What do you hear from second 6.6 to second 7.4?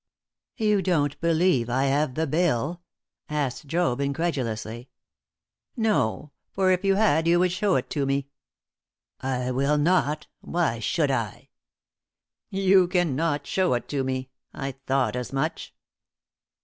if you had you